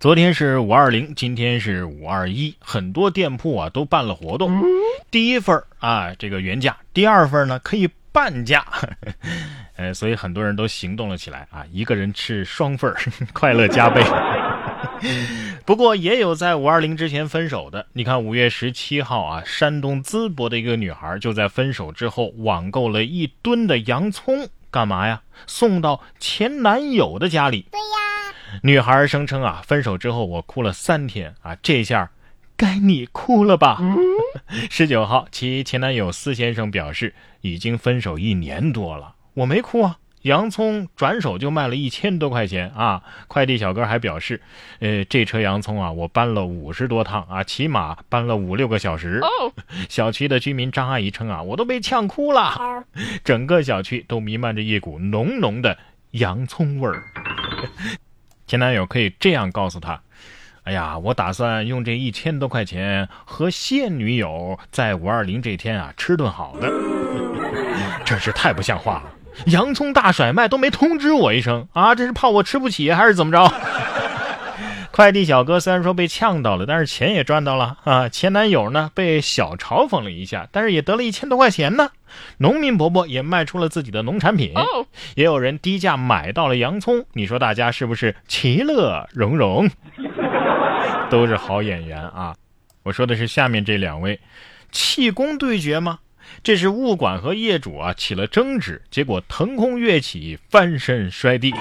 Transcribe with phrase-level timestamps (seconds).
[0.00, 4.62] 昨天是五二零，今天是五二一，很多店铺啊都办了活动。
[5.10, 8.64] 第一份啊，这个原价；第二份呢，可以半价。
[9.74, 12.94] 呃，所以很多人都行动了起来啊，一个人吃双份
[13.34, 14.00] 快乐加倍。
[15.66, 17.84] 不过也有在五二零之前分手的。
[17.92, 25.22] 你看，五月十七号啊，山东淄博的一个女孩就在分手之后网购了一吨的洋葱，干嘛呀？
[25.48, 27.66] 送到前男友的家里。
[27.72, 28.17] 对呀。
[28.62, 32.10] 女孩声称啊，分手之后我哭了三天啊，这下
[32.56, 33.80] 该你哭了吧？
[34.70, 39.98] 十九号，其前男友司先生表示，已经分手一年多了，我没哭啊。
[40.22, 43.00] 洋葱转手就卖了一千多块钱啊！
[43.28, 44.42] 快递小哥还表示，
[44.80, 49.20] 呃，这车洋葱啊，我搬了五十多趟啊，起码搬了五六个小时。
[49.88, 52.84] 小区的居民张阿姨称啊，我都被呛哭了，
[53.22, 55.78] 整个小区都弥漫着一股浓浓的
[56.10, 57.04] 洋葱味儿。
[58.48, 60.00] 前男友可以这样告诉他
[60.64, 66.66] ：“哎呀，我打算用这一千多块钱和现女友在五二零这天啊吃顿好的。
[68.06, 69.12] ”真是太不像话了！
[69.46, 73.52] 洋葱大甩卖都没通知我一声啊，这是怕我吃不起还是怎么着？
[74.98, 78.08] 快递小哥虽然说被呛到了，但是钱也赚到了啊！
[78.08, 81.90] 前男友呢被小嘲讽了一下，但是也得了一千多块钱呢。
[82.38, 84.52] 农民伯伯也卖出了自己的农产品，
[85.14, 87.04] 也有人低价买到了洋葱。
[87.12, 89.70] 你说大家是不是其乐融融？
[91.08, 92.34] 都是好演员啊！
[92.82, 94.18] 我说的是下面这两位，
[94.72, 96.00] 气功对决吗？
[96.42, 101.52] 这是物管和业主啊起了争执，结果腾空跃起，翻身摔地。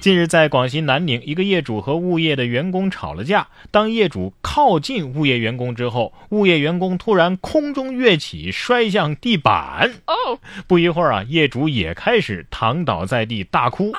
[0.00, 3.48] 近日，在广西南宁，一个业主和物业的员工吵了架。
[3.70, 9.90] 当业主靠近物业员工之后，物业员工突然空中跃起，摔向地板。
[10.06, 13.92] 哦，不一会儿啊，业主也开始躺倒在地大哭。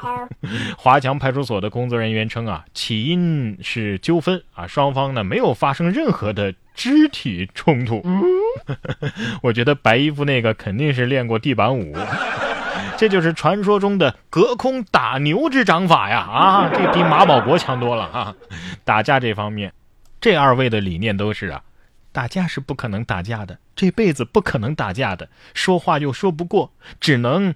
[0.77, 8.03] 华强派出所的工作人员称啊，起因是纠纷啊，双方呢没有发生任何的肢体冲突。
[9.43, 11.95] 我觉得白衣服那个肯定是练过地板舞，
[12.97, 16.19] 这就是传说中的隔空打牛之掌法呀！
[16.19, 18.35] 啊，这比马保国强多了啊！
[18.83, 19.73] 打架这方面，
[20.21, 21.61] 这二位的理念都是啊，
[22.11, 27.53] 打架是不可能打架的，这辈子不可能打架的，说话又说不过，只能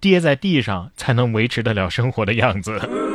[0.00, 3.11] 跌在地上才能维持得了生活的样子。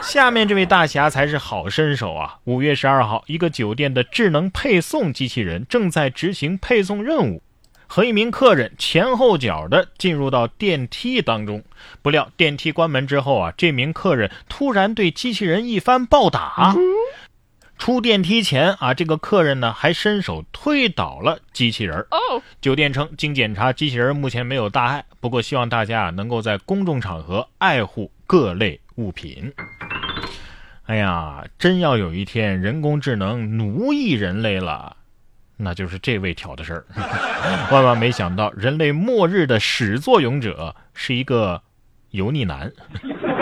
[0.00, 2.38] 下面这位大侠才是好身手啊！
[2.44, 7.42] 五月十二号，一个酒店的智能配送机器人正在执行配送任务，
[7.86, 11.62] 和一名客人前后脚的进入到电梯当中。
[12.00, 16.74] 不料电梯关门之后啊，这名客人突然对机器人一番暴打。
[17.76, 21.98] 出电梯前啊，这个客人呢还伸手推倒了机器人。
[22.10, 29.52] 哦，酒店称经检查，机器人目前没有大碍，不过希望大家啊能够在公众场合爱护各类物品。
[30.88, 34.96] 哎呀，真要有一天人工智能奴役人类了，
[35.58, 36.86] 那就是这位挑的事儿。
[37.70, 41.60] 万万没想到，人类末日的始作俑者是一个
[42.12, 42.72] 油腻男。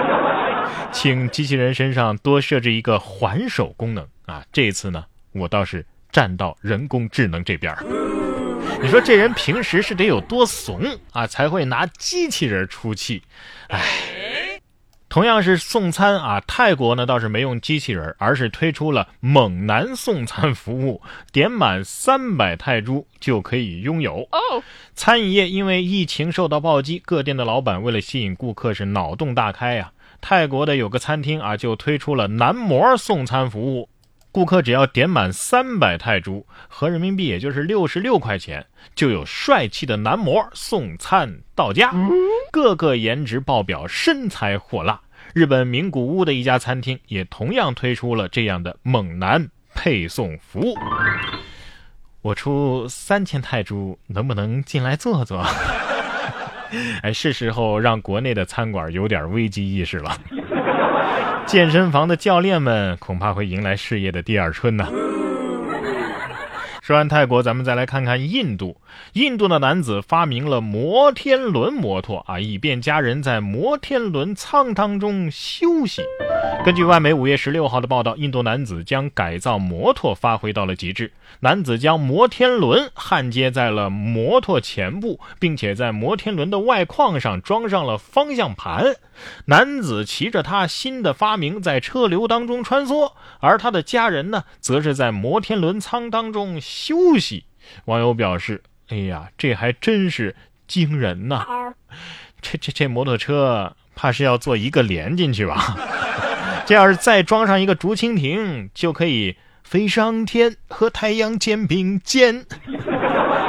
[0.90, 4.44] 请机器人身上多设置一个还手功能啊！
[4.52, 7.84] 这次呢，我倒是站到人工智能这边儿。
[8.82, 10.82] 你说这人平时是得有多怂
[11.12, 13.22] 啊，才会拿机器人出气？
[13.68, 14.25] 哎。
[15.16, 21.00] 同样是送餐啊，泰国呢倒是没用机器人，而是推出了猛男送餐服务，
[21.32, 24.28] 点满三百泰铢就可以拥有。
[24.30, 24.62] 哦，
[24.94, 29.90] 餐饮业因为疫情受到暴击，各店的老板为了吸引顾客是脑洞大开呀。
[30.20, 33.88] 泰国的有个餐厅啊，就推出了男模送餐服务，
[34.30, 41.90] 顾客只要点满三百泰铢，合人民币也就是六十六块钱，就有帅气的男模送餐到家，
[42.52, 45.00] 个个颜值爆表，身材火辣。
[45.36, 50.74] 日本名古屋的一家餐厅也同样推出了这样的猛男配送服务。
[52.22, 55.44] 我出三千泰铢，能不能进来坐坐？
[57.02, 60.18] 哎，是时候让国内的餐馆有点危机意识了。
[61.44, 64.88] 健身房的教练们恐怕会迎来事业的第二春呢。
[66.86, 68.76] 说完泰国，咱们再来看看印度。
[69.14, 76.02] 印度的男子发明了摩天轮摩托啊，以便家人在摩天轮舱当中休息。
[76.64, 81.12] 根据外媒五月十六号的报道，印度男子将改造摩托发挥到了极致。
[81.38, 88.96] 男子将摩天轮焊接在了摩托前部，并且在摩天轮的外框上装上了方向盘。
[89.44, 97.44] 男子骑着他新的发明在车流当中穿梭，而他的家人呢，则是在摩天轮舱当中休息。
[97.84, 100.34] 网友表示：“哎呀，这还真是
[100.66, 101.46] 惊人呐！
[102.42, 105.76] 这这这摩托车，怕是要做一个连进去吧？”
[106.66, 112.44] 这要是再装上一个竹蜻蜓，就可以飞上天和太阳肩并肩。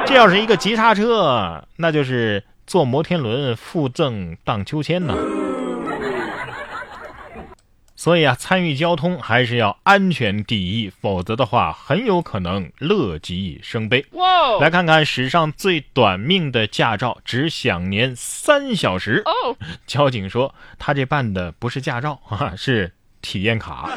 [0.05, 5.15] 这要是一个急刹车，那就是坐摩天轮附赠荡秋千呢。
[7.95, 14.05] 所以啊，参与交通还是要安全第一，否则的话，很有可能乐极生悲。
[14.61, 19.23] 来看看史上最短命的驾照，只享年三小时。
[19.87, 23.89] 交警说他这办的不是驾照啊，是体验卡。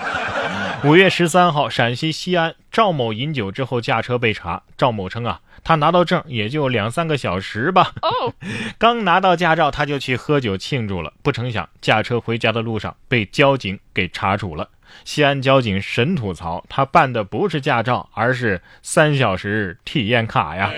[0.85, 4.63] 五月十三号，陕西西安，赵某饮酒之后驾车被查。
[4.77, 5.41] 赵某称啊。
[5.63, 7.93] 他拿到证也就两三个小时吧。
[8.01, 8.33] 哦，
[8.79, 11.13] 刚拿到驾照，他就去喝酒庆祝了。
[11.23, 14.71] 不成想，驾车回家的路上被交警给查处了。
[15.05, 20.73] 西安交警神吐槽：他办的不是驾照，而是三小时体验卡呀。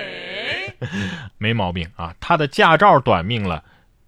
[1.39, 3.63] 没毛病啊，他的驾照短命了，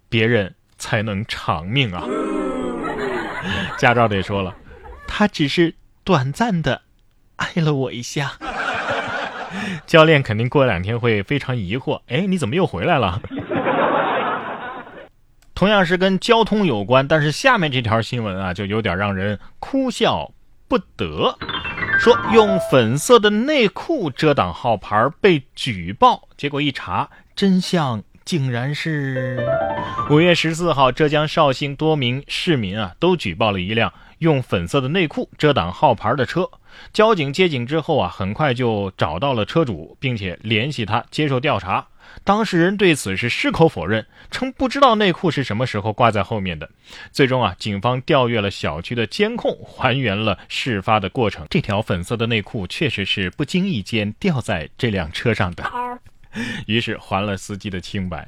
[0.09, 2.03] 别人才能长命啊。
[3.77, 4.55] 驾照得说了，
[5.07, 5.73] 他只是
[6.03, 6.81] 短暂的
[7.35, 8.33] 爱了我一下。
[9.85, 13.21] 教练肯定过两天会非常疑惑，哎，你怎么又回来了？
[15.55, 20.31] 同样是跟交通有关，但是下面这条新闻啊，就有点让人哭笑
[20.67, 21.37] 不得。
[21.97, 29.47] 说用粉色的内裤遮挡号牌被举报，结果一查，真相竟然是
[30.09, 36.49] 五月十四号，浙江绍兴多名市民啊都举报了一辆用粉色的内裤遮挡号牌的车。
[36.91, 41.85] 交警接警之后啊，很快就找到了车主，并且联系他接受调查。
[42.23, 46.67] 当事人对此是矢口否认，称不知道内裤是什么时候挂在后面的。
[47.11, 51.45] 最终啊，警方调阅了小区的监控，还原了事发的过程。
[51.51, 55.63] 这条粉色的内裤确实是不经意间掉在这辆车上的，
[56.67, 58.27] 于是还了司机的清白。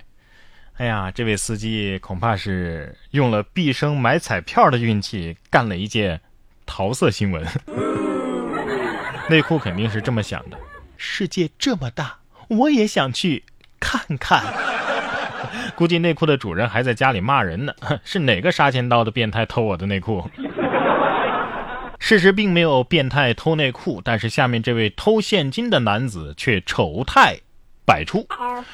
[0.77, 6.21] 哎呀，这位司机恐怕是用了毕生买彩票的运气，干了一件
[6.65, 7.45] 桃色新闻。
[9.30, 10.57] 内裤肯定是这么想的：
[10.95, 13.44] 世界这么大，我也想去
[13.80, 14.44] 看看。
[15.75, 20.30] 估计内裤的主人还在家里骂人呢，是哪个杀千刀的变态偷我的内裤？
[22.00, 27.39] 事实并没有变态偷内裤，但是下面这位偷现金的男子却丑态
[27.88, 28.28] 百出。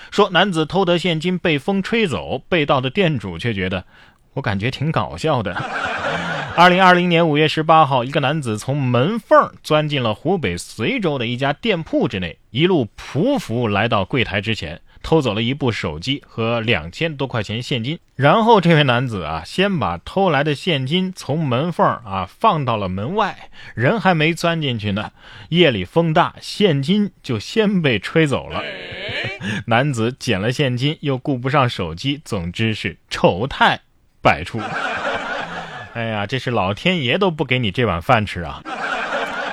[0.10, 3.86] 说男子偷得现金被风吹走，被盗的店主却觉得，
[4.34, 5.56] 我感觉挺搞笑的。
[6.58, 17.98] 二零二零年五月十八号，一个男子从门缝钻进了湖北随州的一家店铺之内，一路匍匐来到柜台之前，偷走了一部手机和两千多块钱现金。
[18.16, 25.12] 然后，这位男子啊，先把偷来的现金从门缝啊放到了门外，人还没钻进去呢，
[25.50, 28.62] 夜里风大，现金就先被吹走了。
[29.68, 33.82] 男子捡了现金，又顾不上手机，总之是丑态
[34.22, 34.60] 百出。
[35.94, 38.64] 哎呀，这是老天爷都不给你这碗饭吃啊！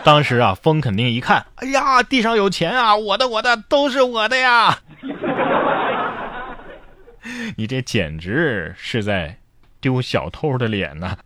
[0.03, 4.79] 当时啊，风肯定一看，哎呀，地上有钱啊，我的我的都是我的呀！
[7.57, 9.39] 你这简直是在
[9.81, 11.19] 丢小偷的脸呢！